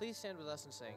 [0.00, 0.94] Please stand with us and sing.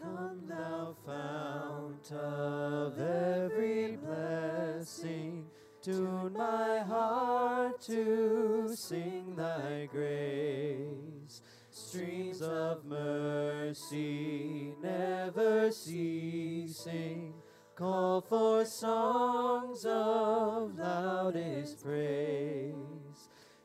[0.00, 5.46] Come, thou fount of every blessing,
[5.80, 11.40] tune my heart to sing thy grace.
[11.70, 17.32] Streams of mercy never ceasing,
[17.76, 23.01] call for songs of loudest praise.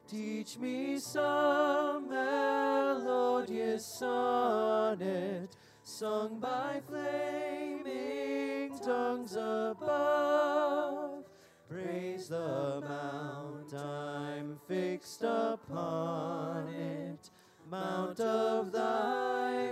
[0.10, 5.50] Teach me some melodious sonnet
[5.84, 11.26] sung by flaming tongues above.
[11.70, 17.30] Praise the mount I'm fixed upon it,
[17.70, 19.72] mount of thy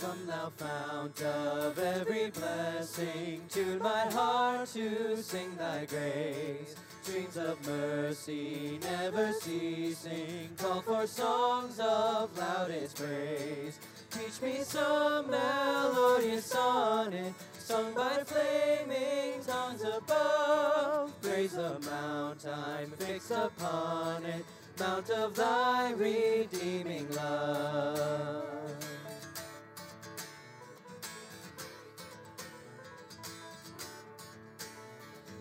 [0.00, 6.74] Come, thou fount of every blessing, tune my heart to sing thy grace.
[7.02, 13.78] Streams of mercy never ceasing, call for songs of loudest praise.
[14.10, 21.12] Teach me some melodious sonnet, sung by flaming tongues above.
[21.20, 24.46] Praise the mount I'm fixed upon it,
[24.78, 28.59] mount of thy redeeming love.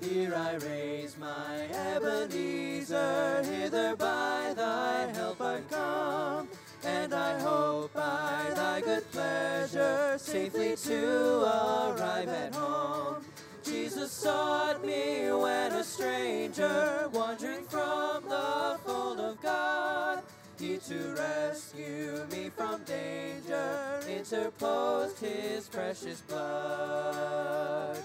[0.10, 6.48] Here I raise my Ebenezer, hither by thy help I come,
[6.84, 13.24] and I hope by thy good pleasure safely to arrive at home.
[13.64, 20.24] Jesus sought me when a stranger, wandering from the fold of God.
[20.60, 28.00] He to rescue me from danger interposed his precious blood.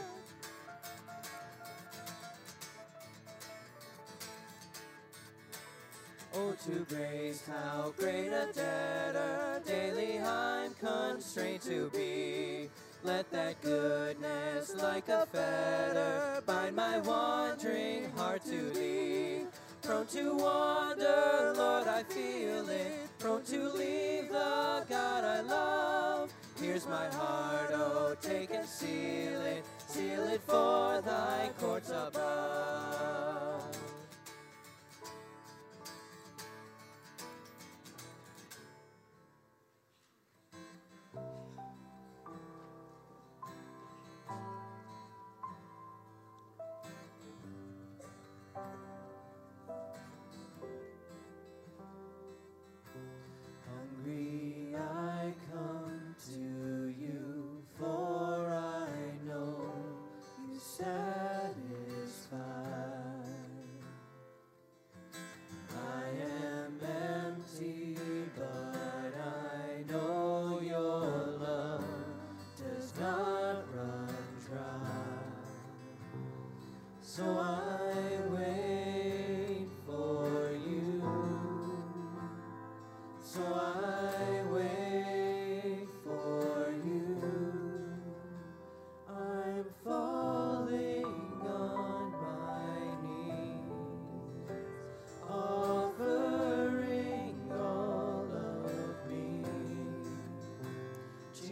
[6.65, 12.71] To grace, how great a debtor daily I'm constrained to be.
[13.03, 19.41] Let that goodness, like a fetter, bind my wandering heart to thee.
[19.83, 23.09] Prone to wander, Lord, I feel it.
[23.19, 26.33] Prone to leave the God I love.
[26.59, 29.65] Here's my heart, oh, take and seal it.
[29.87, 33.44] Seal it for thy courts above.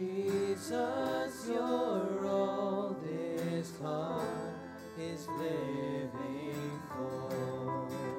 [0.03, 4.27] Jesus, you're all this heart
[4.99, 8.12] is living for.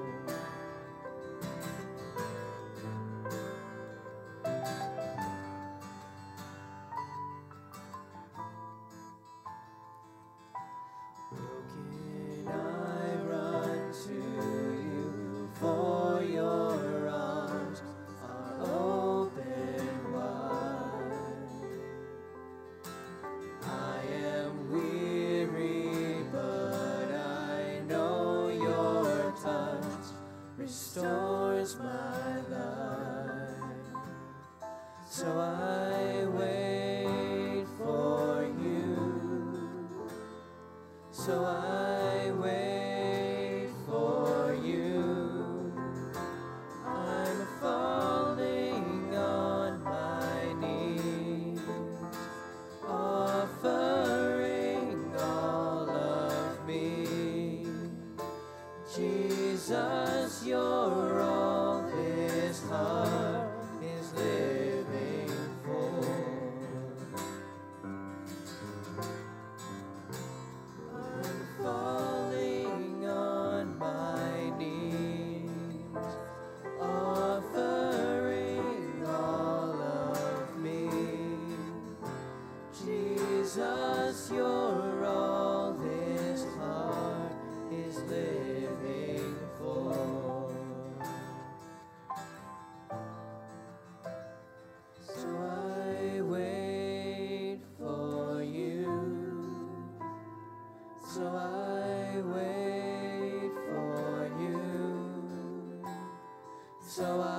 [106.95, 107.34] So I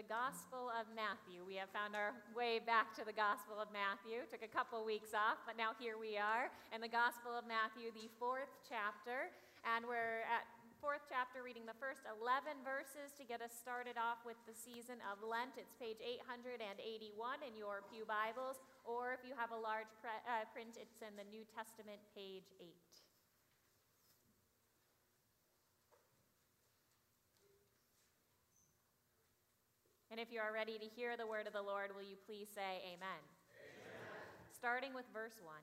[0.00, 1.44] the Gospel of Matthew?
[1.44, 4.24] We have found our way back to the Gospel of Matthew.
[4.32, 7.92] Took a couple weeks off, but now here we are in the Gospel of Matthew,
[7.92, 9.28] the fourth chapter.
[9.60, 10.48] And we're at
[10.80, 15.04] fourth chapter reading the first 11 verses to get us started off with the season
[15.04, 15.60] of Lent.
[15.60, 18.56] It's page 881 in your Pew Bibles,
[18.88, 22.48] or if you have a large pre- uh, print, it's in the New Testament, page
[22.56, 22.72] 8.
[30.10, 32.50] And if you are ready to hear the word of the Lord, will you please
[32.50, 33.22] say amen?
[34.50, 35.54] Starting with verse 1.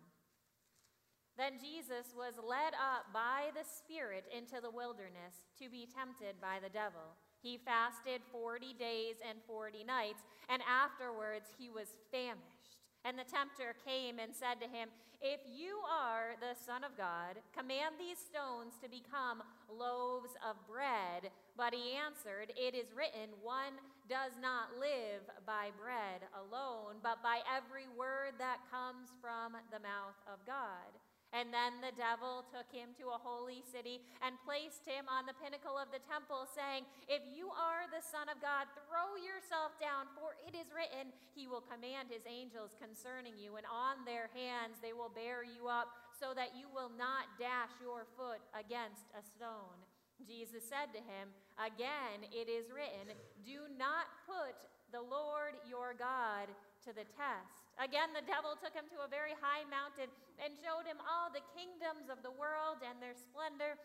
[1.36, 6.64] Then Jesus was led up by the Spirit into the wilderness to be tempted by
[6.64, 7.20] the devil.
[7.44, 12.80] He fasted 40 days and 40 nights, and afterwards he was famished.
[13.04, 14.90] And the tempter came and said to him,
[15.22, 21.36] If you are the Son of God, command these stones to become loaves of bread.
[21.58, 27.42] But he answered, It is written, One does not live by bread alone, but by
[27.50, 30.94] every word that comes from the mouth of God.
[31.36, 35.36] And then the devil took him to a holy city and placed him on the
[35.36, 40.08] pinnacle of the temple, saying, If you are the Son of God, throw yourself down,
[40.16, 44.80] for it is written, He will command His angels concerning you, and on their hands
[44.80, 49.26] they will bear you up, so that you will not dash your foot against a
[49.26, 49.84] stone.
[50.26, 54.54] Jesus said to him, Again, it is written, Do not put
[54.94, 56.48] the Lord your God
[56.86, 57.66] to the test.
[57.82, 61.46] Again, the devil took him to a very high mountain and showed him all the
[61.58, 63.78] kingdoms of the world and their splendor.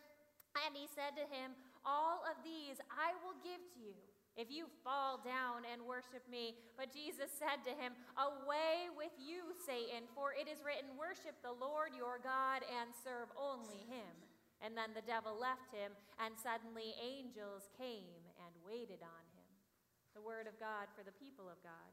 [0.65, 3.97] And he said to him, All of these I will give to you
[4.37, 6.57] if you fall down and worship me.
[6.77, 11.53] But Jesus said to him, Away with you, Satan, for it is written, Worship the
[11.53, 14.13] Lord your God and serve only him.
[14.63, 15.91] And then the devil left him,
[16.23, 19.51] and suddenly angels came and waited on him.
[20.15, 21.91] The word of God for the people of God.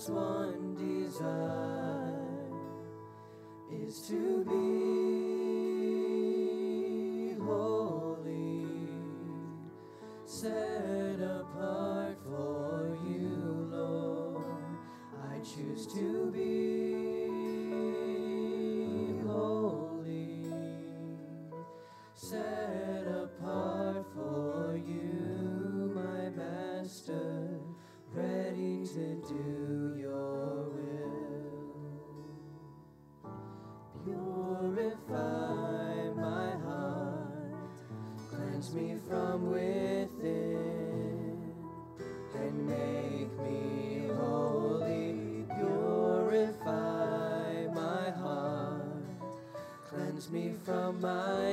[0.00, 2.16] Heart's one desire
[3.70, 4.54] is to be
[7.44, 8.66] holy,
[10.24, 14.44] set apart for you, Lord.
[15.30, 17.28] I choose to be
[19.26, 20.44] holy
[22.14, 23.59] set apart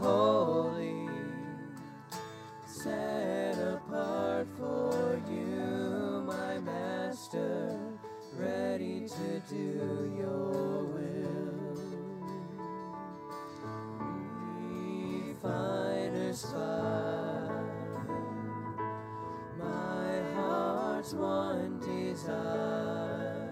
[0.00, 1.08] holy,
[2.66, 7.78] set apart for you, my master,
[8.36, 11.76] ready to do your will.
[15.40, 17.64] Refiner's fire,
[19.58, 23.48] my heart's one desire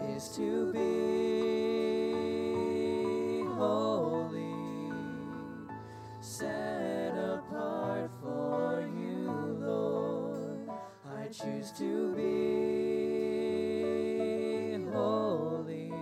[0.00, 0.80] is to be
[3.56, 3.93] holy,
[11.64, 12.22] To be
[14.92, 15.92] holy,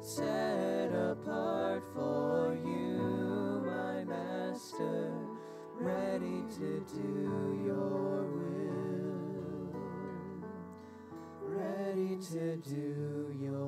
[0.00, 5.12] set apart for you, my Master,
[5.78, 8.90] ready to do your will
[11.40, 13.59] ready to do your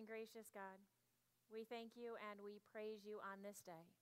[0.00, 0.80] and gracious God,
[1.52, 3.92] we thank you and we praise you on this day.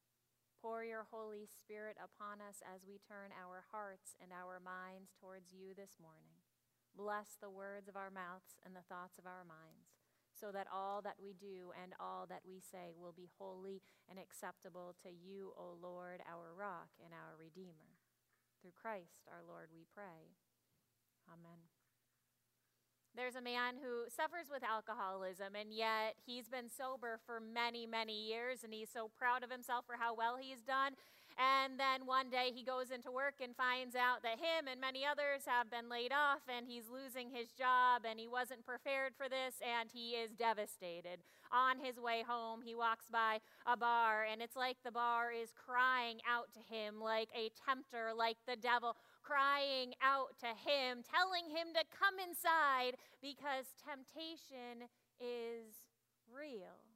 [0.63, 5.51] Pour your Holy Spirit upon us as we turn our hearts and our minds towards
[5.51, 6.39] you this morning.
[6.95, 9.91] Bless the words of our mouths and the thoughts of our minds,
[10.31, 14.23] so that all that we do and all that we say will be holy and
[14.23, 17.99] acceptable to you, O Lord, our rock and our Redeemer.
[18.63, 20.31] Through Christ our Lord, we pray.
[21.27, 21.78] Amen.
[23.17, 28.29] There's a man who suffers with alcoholism, and yet he's been sober for many, many
[28.29, 30.95] years, and he's so proud of himself for how well he's done.
[31.39, 35.07] And then one day he goes into work and finds out that him and many
[35.07, 39.29] others have been laid off, and he's losing his job, and he wasn't prepared for
[39.29, 41.23] this, and he is devastated.
[41.53, 45.51] On his way home, he walks by a bar, and it's like the bar is
[45.55, 48.97] crying out to him like a tempter, like the devil
[49.29, 54.89] crying out to him, telling him to come inside because temptation
[55.21, 55.85] is
[56.33, 56.88] real.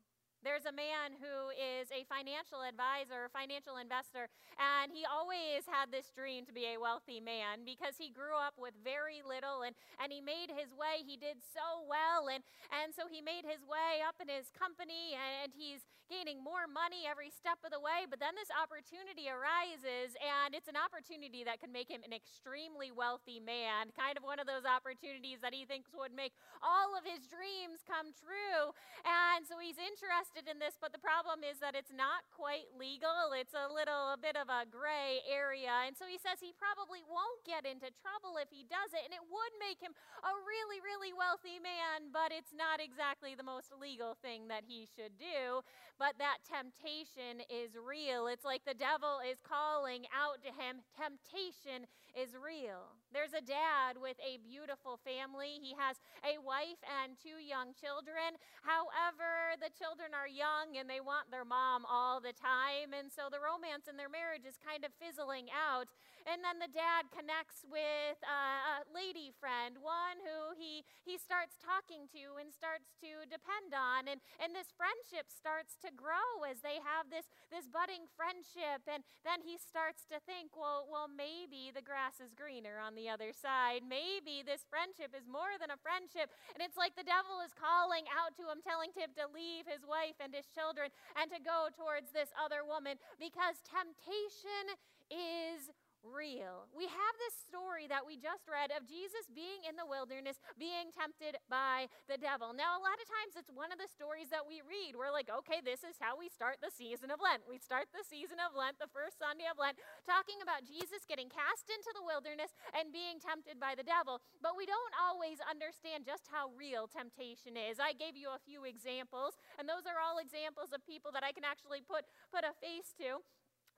[0.43, 4.27] There's a man who is a financial advisor, financial investor,
[4.59, 8.59] and he always had this dream to be a wealthy man because he grew up
[8.59, 11.07] with very little and, and he made his way.
[11.07, 12.43] He did so well, and,
[12.75, 17.07] and so he made his way up in his company and he's gaining more money
[17.07, 18.11] every step of the way.
[18.11, 22.91] But then this opportunity arises, and it's an opportunity that could make him an extremely
[22.91, 27.07] wealthy man, kind of one of those opportunities that he thinks would make all of
[27.07, 28.75] his dreams come true.
[29.07, 33.37] And so he's interested in this, but the problem is that it's not quite legal.
[33.37, 35.85] It's a little a bit of a gray area.
[35.85, 39.13] And so he says he probably won't get into trouble if he does it, and
[39.13, 39.93] it would make him
[40.25, 44.89] a really, really wealthy man, but it's not exactly the most legal thing that he
[44.89, 45.61] should do.
[46.01, 48.27] But that temptation is real.
[48.27, 50.83] It's like the devil is calling out to him.
[50.97, 51.87] Temptation
[52.17, 52.97] is real.
[53.13, 55.61] There's a dad with a beautiful family.
[55.61, 58.37] He has a wife and two young children.
[58.65, 62.95] However, the children are young and they want their mom all the time.
[62.95, 65.91] And so the romance in their marriage is kind of fizzling out.
[66.23, 71.59] And then the dad connects with uh, a lady friend, one who he, he starts
[71.59, 74.07] talking to and starts to depend on.
[74.07, 78.87] And, and this friendship starts to grow as they have this, this budding friendship.
[78.87, 83.11] And then he starts to think, well, well, maybe the grass is greener on the
[83.11, 83.83] other side.
[83.83, 86.31] Maybe this friendship is more than a friendship.
[86.55, 89.83] And it's like the devil is calling out to him, telling him to leave his
[89.83, 94.67] wife and his children and to go towards this other woman because temptation
[95.09, 95.73] is
[96.05, 96.67] real.
[96.75, 100.91] We have this story that we just read of Jesus being in the wilderness, being
[100.91, 102.51] tempted by the devil.
[102.53, 104.99] Now, a lot of times it's one of the stories that we read.
[104.99, 107.47] We're like, okay, this is how we start the season of Lent.
[107.47, 111.31] We start the season of Lent, the first Sunday of Lent, talking about Jesus getting
[111.31, 114.19] cast into the wilderness and being tempted by the devil.
[114.43, 117.79] But we don't always understand just how real temptation is.
[117.79, 121.31] I gave you a few examples, and those are all examples of people that I
[121.31, 122.05] can actually put,
[122.35, 123.23] put a face to.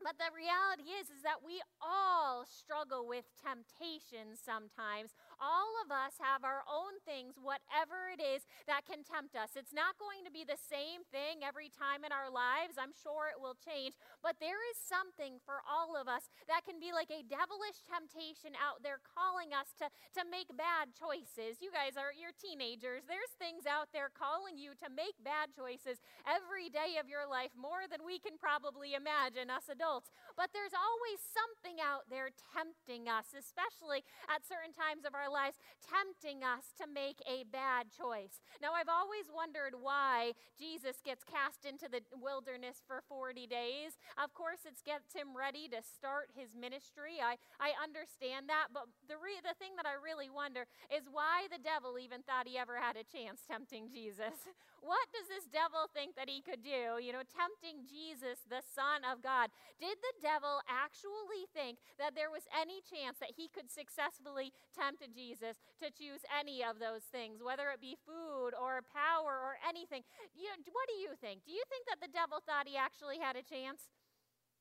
[0.02, 5.14] But the reality is is that we all struggle with temptation sometimes.
[5.44, 9.60] All of us have our own things whatever it is that can tempt us.
[9.60, 12.80] It's not going to be the same thing every time in our lives.
[12.80, 16.80] I'm sure it will change, but there is something for all of us that can
[16.80, 21.60] be like a devilish temptation out there calling us to to make bad choices.
[21.60, 23.04] You guys are you're teenagers.
[23.04, 27.52] There's things out there calling you to make bad choices every day of your life
[27.52, 30.08] more than we can probably imagine us adults.
[30.40, 35.58] But there's always something out there tempting us, especially at certain times of our lives,
[35.82, 38.38] tempting us to make a bad choice.
[38.62, 43.98] Now, I've always wondered why Jesus gets cast into the wilderness for 40 days.
[44.14, 47.18] Of course, it gets him ready to start his ministry.
[47.18, 51.50] I, I understand that, but the, re- the thing that I really wonder is why
[51.50, 54.46] the devil even thought he ever had a chance tempting Jesus.
[54.84, 57.00] What does this devil think that he could do?
[57.00, 59.48] You know, tempting Jesus, the Son of God.
[59.80, 65.00] Did the devil actually think that there was any chance that he could successfully tempt
[65.14, 70.02] Jesus to choose any of those things, whether it be food or power or anything?
[70.34, 71.46] You know, what do you think?
[71.46, 73.88] Do you think that the devil thought he actually had a chance?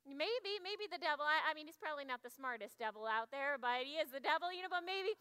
[0.06, 1.24] Maybe, maybe the devil.
[1.24, 4.20] I, I mean, he's probably not the smartest devil out there, but he is the
[4.20, 5.16] devil, you know, but maybe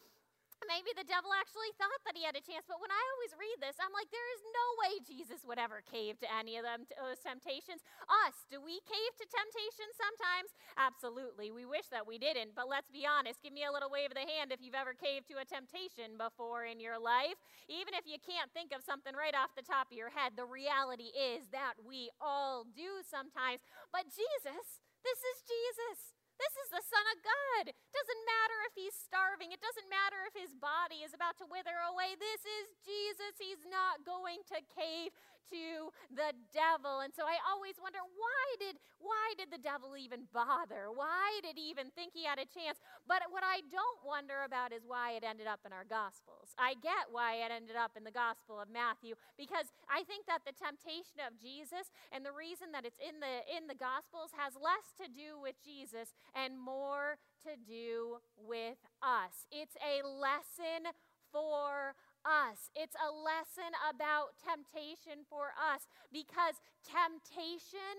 [0.70, 2.66] maybe the devil actually thought that he had a chance.
[2.68, 5.82] But when I always read this, I'm like, there is no way Jesus would ever
[5.82, 7.82] cave to any of them, those uh, temptations.
[8.26, 10.54] Us, do we cave to temptation sometimes?
[10.78, 11.50] Absolutely.
[11.50, 12.54] We wish that we didn't.
[12.54, 13.42] But let's be honest.
[13.42, 16.14] Give me a little wave of the hand if you've ever caved to a temptation
[16.20, 17.36] before in your life.
[17.66, 20.46] Even if you can't think of something right off the top of your head, the
[20.46, 23.64] reality is that we all do sometimes.
[23.90, 26.21] But Jesus, this is Jesus.
[26.42, 27.70] This is the Son of God.
[27.70, 31.46] It doesn't matter if he's starving, it doesn't matter if his body is about to
[31.46, 32.18] wither away.
[32.18, 33.38] This is Jesus.
[33.38, 35.14] He's not going to cave
[35.50, 37.00] to the devil.
[37.00, 40.86] And so I always wonder why did why did the devil even bother?
[40.94, 42.78] Why did he even think he had a chance?
[43.08, 46.54] But what I don't wonder about is why it ended up in our gospels.
[46.54, 50.46] I get why it ended up in the gospel of Matthew because I think that
[50.46, 54.54] the temptation of Jesus and the reason that it's in the in the gospels has
[54.54, 59.50] less to do with Jesus and more to do with us.
[59.50, 60.94] It's a lesson
[61.32, 61.94] for
[62.24, 62.70] us.
[62.74, 67.96] It's a lesson about temptation for us because temptation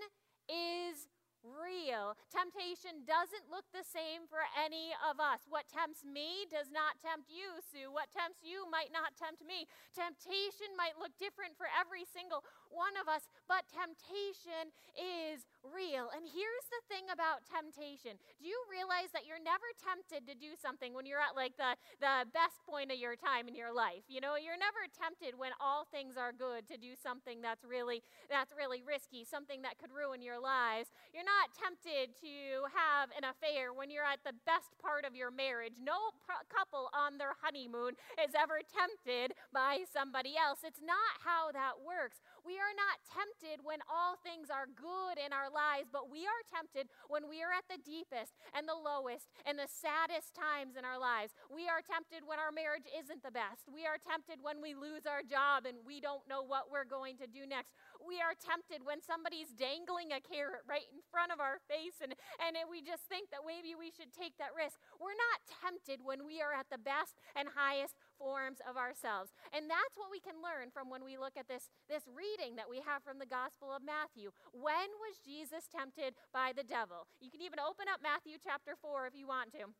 [0.50, 1.08] is
[1.44, 2.16] real.
[2.32, 5.44] Temptation doesn't look the same for any of us.
[5.52, 7.92] What tempts me does not tempt you, Sue.
[7.92, 9.68] What tempts you might not tempt me.
[9.92, 16.10] Temptation might look different for every single one of us, but temptation is real.
[16.12, 20.58] And here's the thing about temptation do you realize that you're never tempted to do
[20.58, 24.04] something when you're at like the, the best point of your time in your life?
[24.10, 28.02] You know, you're never tempted when all things are good to do something that's really
[28.28, 30.90] that's really risky, something that could ruin your lives.
[31.14, 35.30] You're not tempted to have an affair when you're at the best part of your
[35.30, 35.78] marriage.
[35.78, 40.66] No pr- couple on their honeymoon is ever tempted by somebody else.
[40.66, 42.20] It's not how that works.
[42.44, 46.44] We are not tempted when all things are good in our lives, but we are
[46.48, 50.88] tempted when we are at the deepest and the lowest and the saddest times in
[50.88, 51.36] our lives.
[51.52, 53.68] We are tempted when our marriage isn't the best.
[53.68, 57.20] We are tempted when we lose our job and we don't know what we're going
[57.20, 57.76] to do next.
[58.04, 62.14] We are tempted when somebody's dangling a carrot right in front of our face and,
[62.44, 64.78] and we just think that maybe we should take that risk.
[65.00, 69.32] We're not tempted when we are at the best and highest forms of ourselves.
[69.56, 72.70] And that's what we can learn from when we look at this, this reading that
[72.70, 74.36] we have from the Gospel of Matthew.
[74.52, 77.08] When was Jesus tempted by the devil?
[77.24, 79.72] You can even open up Matthew chapter 4 if you want to.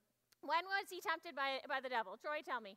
[0.44, 2.20] When was he tempted by, by the devil?
[2.20, 2.76] Troy, tell me.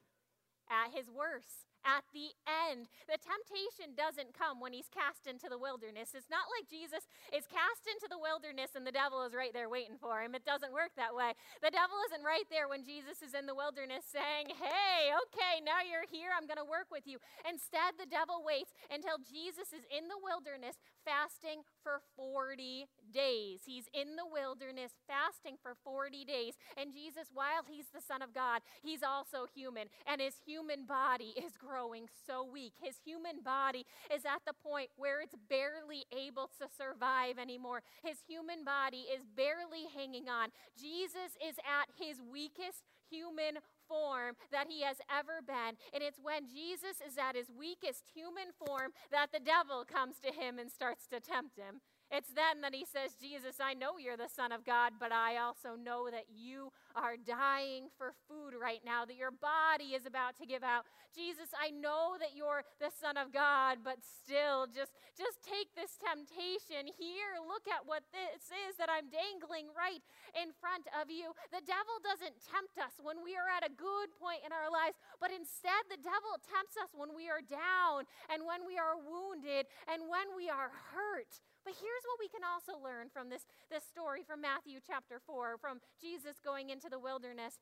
[0.67, 2.35] At his worst at the
[2.67, 2.91] end.
[3.07, 6.19] The temptation doesn't come when he's cast into the wilderness.
[6.19, 9.71] It's not like Jesus is cast into the wilderness and the devil is right there
[9.71, 10.35] waiting for him.
[10.35, 11.39] It doesn't work that way.
[11.63, 15.87] The devil isn't right there when Jesus is in the wilderness saying, Hey, okay, now
[15.87, 16.35] you're here.
[16.35, 17.23] I'm going to work with you.
[17.47, 20.75] Instead, the devil waits until Jesus is in the wilderness
[21.07, 23.63] fasting for 40 days.
[23.63, 26.59] He's in the wilderness fasting for 40 days.
[26.75, 29.87] And Jesus, while he's the Son of God, he's also human.
[30.03, 32.73] And his human body is growing growing so weak.
[32.81, 33.85] His human body
[34.15, 37.83] is at the point where it's barely able to survive anymore.
[38.03, 40.49] His human body is barely hanging on.
[40.73, 45.77] Jesus is at his weakest human form that he has ever been.
[45.93, 50.33] And it's when Jesus is at his weakest human form that the devil comes to
[50.33, 51.85] him and starts to tempt him.
[52.07, 55.43] It's then that he says, Jesus, I know you're the Son of God, but I
[55.43, 60.39] also know that you are dying for food right now, that your body is about
[60.39, 60.87] to give out.
[61.11, 65.99] Jesus, I know that you're the Son of God, but still, just, just take this
[65.99, 67.43] temptation here.
[67.43, 70.05] Look at what this is that I'm dangling right
[70.39, 71.35] in front of you.
[71.51, 74.95] The devil doesn't tempt us when we are at a good point in our lives,
[75.19, 79.67] but instead, the devil tempts us when we are down and when we are wounded
[79.91, 81.43] and when we are hurt.
[81.67, 85.59] But here's what we can also learn from this, this story from Matthew chapter 4,
[85.59, 87.59] from Jesus going into the wilderness,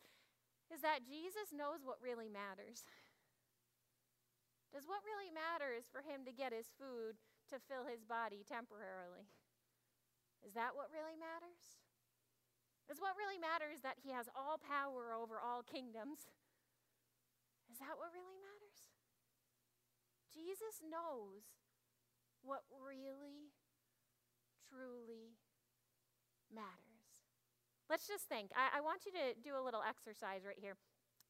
[0.68, 2.84] is that Jesus knows what really matters.
[4.76, 7.16] Does what really matters for him to get his food
[7.48, 9.24] to fill his body temporarily?
[10.44, 11.80] Is that what really matters?
[12.92, 16.28] Is what really matters that he has all power over all kingdoms?
[17.72, 18.92] Is that what really matters?
[20.28, 21.48] Jesus knows
[22.44, 23.56] what really,
[24.74, 25.38] truly
[26.50, 27.30] matters.
[27.86, 28.50] Let's just think.
[28.58, 30.74] I, I, want you to do a little exercise right here.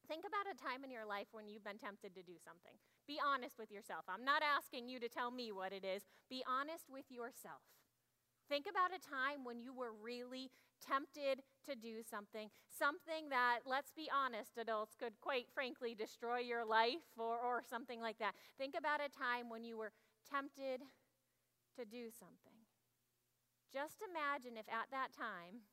[0.07, 2.77] Think about a time in your life when you've been tempted to do something.
[3.05, 4.05] Be honest with yourself.
[4.09, 6.05] I'm not asking you to tell me what it is.
[6.29, 7.61] Be honest with yourself.
[8.47, 13.91] Think about a time when you were really tempted to do something, something that, let's
[13.91, 18.35] be honest, adults could quite frankly destroy your life or, or something like that.
[18.57, 19.91] Think about a time when you were
[20.29, 20.81] tempted
[21.77, 22.54] to do something.
[23.75, 25.67] Just imagine if at that time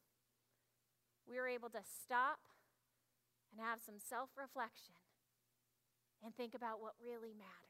[1.22, 2.42] we were able to stop
[3.54, 4.98] and have some self reflection
[6.24, 7.61] and think about what really matters.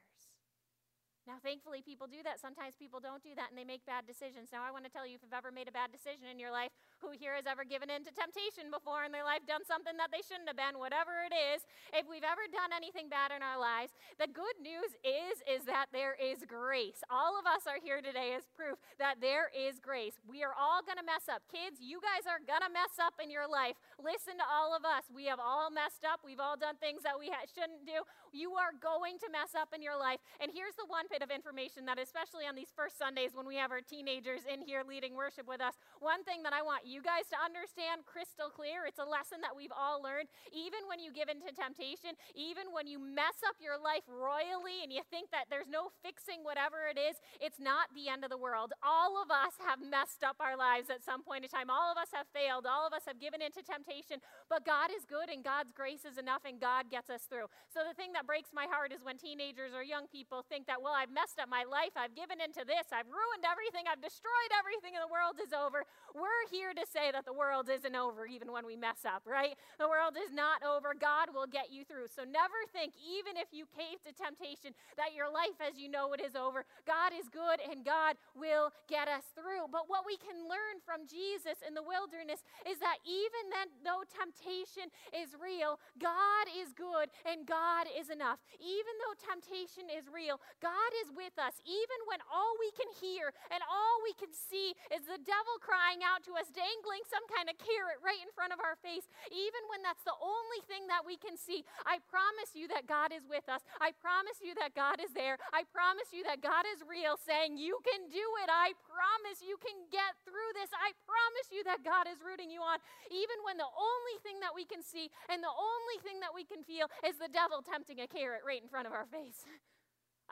[1.26, 2.42] Now, thankfully, people do that.
[2.42, 4.50] Sometimes people don't do that and they make bad decisions.
[4.50, 6.50] Now, I want to tell you if you've ever made a bad decision in your
[6.50, 9.94] life, who here has ever given in to temptation before in their life, done something
[9.98, 13.42] that they shouldn't have been, whatever it is, if we've ever done anything bad in
[13.42, 17.02] our lives, the good news is is that there is grace.
[17.06, 20.18] All of us are here today as proof that there is grace.
[20.26, 21.42] We are all going to mess up.
[21.50, 23.78] Kids, you guys are going to mess up in your life.
[23.98, 25.06] Listen to all of us.
[25.10, 26.22] We have all messed up.
[26.22, 28.06] We've all done things that we shouldn't do.
[28.30, 30.22] You are going to mess up in your life.
[30.38, 33.60] And here's the one bit of information that, especially on these first Sundays when we
[33.60, 37.04] have our teenagers in here leading worship with us, one thing that I want you
[37.04, 40.32] guys to understand crystal clear it's a lesson that we've all learned.
[40.56, 44.88] Even when you give into temptation, even when you mess up your life royally and
[44.88, 48.40] you think that there's no fixing whatever it is, it's not the end of the
[48.40, 48.72] world.
[48.80, 51.68] All of us have messed up our lives at some point in time.
[51.68, 52.64] All of us have failed.
[52.64, 54.24] All of us have given into temptation.
[54.48, 57.52] But God is good and God's grace is enough and God gets us through.
[57.68, 60.80] So the thing that breaks my heart is when teenagers or young people think that,
[60.80, 61.98] well, I've messed up my life.
[61.98, 62.94] I've given into this.
[62.94, 63.90] I've ruined everything.
[63.90, 65.82] I've destroyed everything, and the world is over.
[66.14, 69.58] We're here to say that the world isn't over even when we mess up, right?
[69.82, 70.94] The world is not over.
[70.94, 72.06] God will get you through.
[72.14, 76.14] So never think, even if you cave to temptation, that your life as you know
[76.14, 76.62] it is over.
[76.86, 79.66] God is good, and God will get us through.
[79.74, 84.06] But what we can learn from Jesus in the wilderness is that even then, though
[84.06, 88.38] temptation is real, God is good and God is enough.
[88.62, 93.32] Even though temptation is real, God is with us, even when all we can hear
[93.48, 97.48] and all we can see is the devil crying out to us, dangling some kind
[97.48, 101.04] of carrot right in front of our face, even when that's the only thing that
[101.04, 101.64] we can see.
[101.88, 103.64] I promise you that God is with us.
[103.80, 105.40] I promise you that God is there.
[105.52, 108.48] I promise you that God is real, saying, You can do it.
[108.52, 110.70] I promise you can get through this.
[110.74, 112.78] I promise you that God is rooting you on,
[113.08, 116.44] even when the only thing that we can see and the only thing that we
[116.44, 119.44] can feel is the devil tempting a carrot right in front of our face.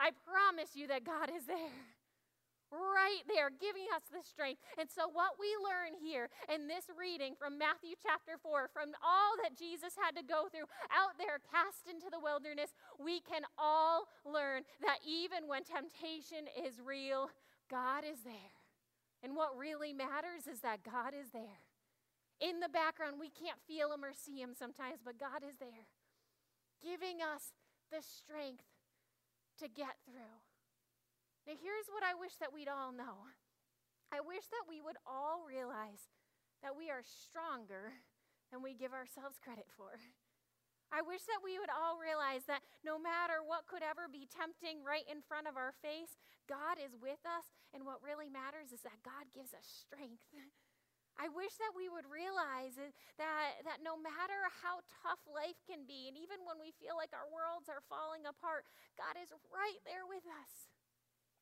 [0.01, 1.85] I promise you that God is there.
[2.71, 4.63] Right there, giving us the strength.
[4.79, 9.35] And so, what we learn here in this reading from Matthew chapter 4, from all
[9.43, 14.07] that Jesus had to go through out there, cast into the wilderness, we can all
[14.23, 17.27] learn that even when temptation is real,
[17.67, 18.55] God is there.
[19.19, 21.67] And what really matters is that God is there.
[22.39, 25.91] In the background, we can't feel Him or see Him sometimes, but God is there,
[26.79, 27.51] giving us
[27.91, 28.70] the strength
[29.61, 30.41] to get through.
[31.45, 33.29] Now, here's what I wish that we'd all know
[34.11, 36.11] I wish that we would all realize
[36.59, 38.03] that we are stronger
[38.51, 40.03] than we give ourselves credit for.
[40.91, 44.83] I wish that we would all realize that no matter what could ever be tempting
[44.83, 46.19] right in front of our face,
[46.51, 50.27] God is with us, and what really matters is that God gives us strength.
[51.21, 52.81] I wish that we would realize
[53.21, 57.13] that, that no matter how tough life can be, and even when we feel like
[57.13, 58.65] our worlds are falling apart,
[58.97, 60.71] God is right there with us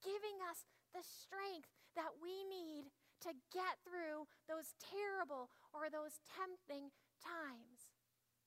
[0.03, 0.63] giving us
[0.95, 2.87] the strength that we need
[3.19, 7.91] to get through those terrible or those tempting times.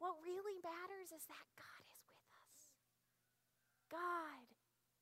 [0.01, 2.59] What really matters is that God is with us.
[3.93, 4.49] God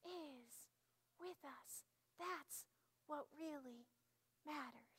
[0.04, 0.74] is
[1.22, 1.86] with us.
[2.18, 2.66] That's
[3.06, 3.86] what really
[4.42, 4.89] matters.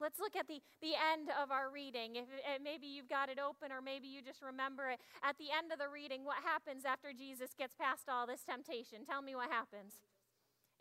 [0.00, 2.16] Let's look at the, the end of our reading.
[2.16, 5.00] If, if, maybe you've got it open or maybe you just remember it.
[5.22, 9.04] At the end of the reading, what happens after Jesus gets past all this temptation?
[9.04, 10.00] Tell me what happens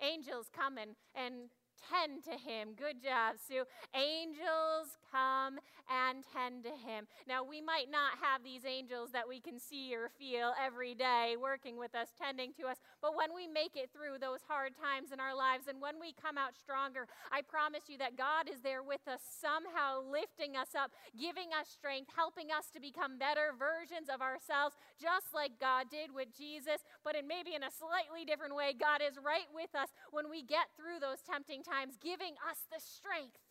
[0.02, 1.50] angels come and, and
[1.90, 2.70] tend to him.
[2.76, 3.63] Good job, Sue.
[3.94, 7.08] Angels come and tend to him.
[7.28, 11.36] Now, we might not have these angels that we can see or feel every day
[11.40, 15.12] working with us, tending to us, but when we make it through those hard times
[15.12, 18.62] in our lives and when we come out stronger, I promise you that God is
[18.62, 23.56] there with us, somehow lifting us up, giving us strength, helping us to become better
[23.56, 28.28] versions of ourselves, just like God did with Jesus, but in maybe in a slightly
[28.28, 28.76] different way.
[28.76, 32.80] God is right with us when we get through those tempting times, giving us the
[32.80, 33.44] strength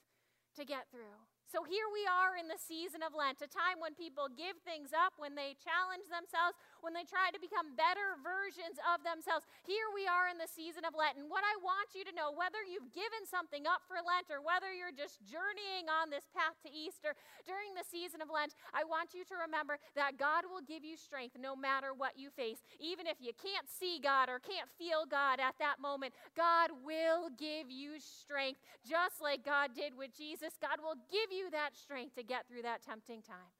[0.56, 1.20] to get through.
[1.46, 4.90] So here we are in the season of Lent, a time when people give things
[4.90, 9.46] up, when they challenge themselves, when they try to become better versions of themselves.
[9.62, 11.14] Here we are in the season of Lent.
[11.14, 14.42] And what I want you to know, whether you've given something up for Lent or
[14.42, 17.14] whether you're just journeying on this path to Easter
[17.46, 20.98] during the season of Lent, I want you to remember that God will give you
[20.98, 22.58] strength no matter what you face.
[22.82, 27.30] Even if you can't see God or can't feel God at that moment, God will
[27.38, 30.58] give you strength, just like God did with Jesus.
[30.58, 33.54] God will give you that strength to get through that tempting time.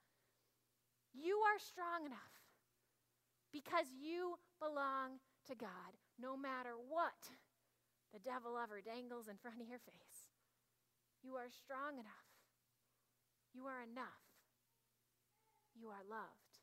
[1.12, 2.36] You are strong enough
[3.52, 7.32] because you belong to God, no matter what
[8.12, 10.28] the devil ever dangles in front of your face.
[11.22, 12.28] You are strong enough.
[13.54, 14.24] You are enough.
[15.74, 16.60] You are loved.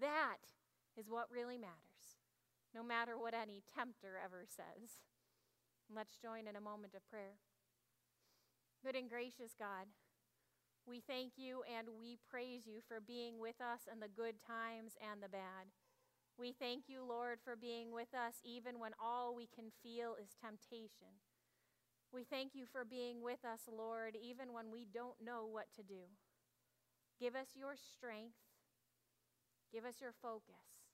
[0.00, 0.44] That
[0.96, 2.20] is what really matters,
[2.74, 5.04] no matter what any tempter ever says.
[5.92, 7.38] Let's join in a moment of prayer.
[8.84, 9.86] Good and gracious God,
[10.86, 14.92] we thank you and we praise you for being with us in the good times
[15.00, 15.72] and the bad.
[16.36, 20.36] We thank you, Lord, for being with us even when all we can feel is
[20.36, 21.22] temptation.
[22.12, 25.82] We thank you for being with us, Lord, even when we don't know what to
[25.82, 26.10] do.
[27.18, 28.38] Give us your strength.
[29.72, 30.84] Give us your focus.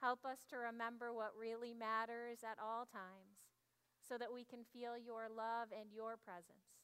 [0.00, 3.50] Help us to remember what really matters at all times
[3.98, 6.77] so that we can feel your love and your presence.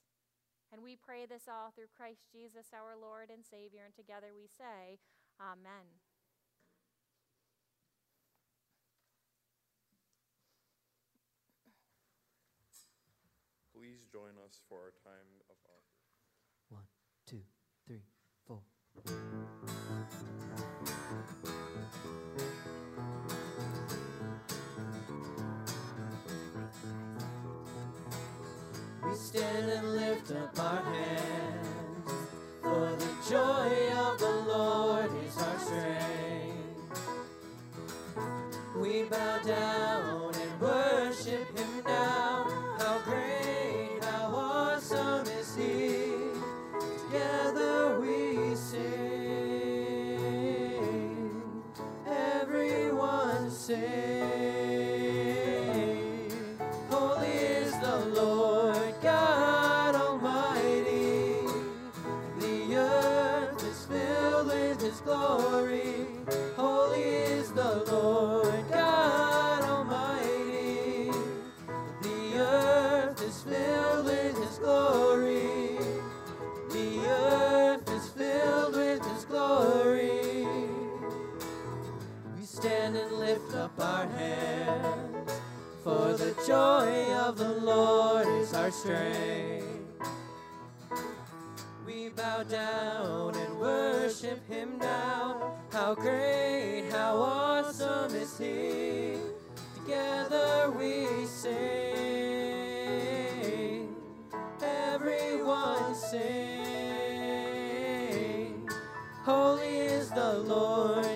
[0.72, 3.82] And we pray this all through Christ Jesus, our Lord and Savior.
[3.84, 4.98] And together we say,
[5.40, 6.02] Amen.
[13.74, 16.04] Please join us for our time of offering.
[16.70, 16.86] One,
[17.26, 17.42] two,
[17.86, 18.02] three,
[18.46, 18.62] four.
[29.34, 31.53] Stand and lift up our hands,
[88.64, 89.66] our strength.
[91.84, 95.58] We bow down and worship Him now.
[95.70, 99.18] How great, how awesome is He!
[99.74, 101.54] Together we sing.
[104.62, 106.22] Everyone sing.
[109.24, 111.13] Holy is the Lord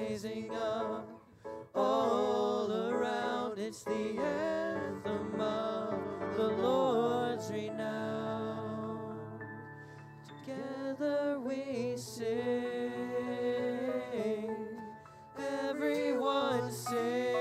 [0.00, 1.08] rising up
[1.74, 3.58] all around.
[3.58, 9.18] It's the anthem of the Lord's renown.
[10.26, 12.92] Together we sing.
[15.38, 17.37] Everyone sing.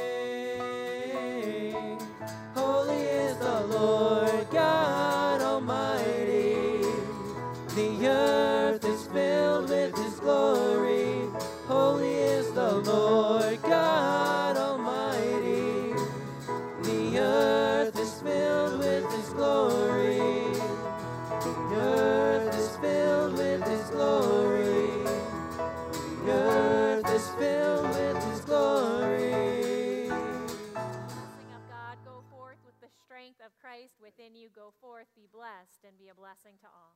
[35.37, 36.86] Blessed, and be a blessing to all.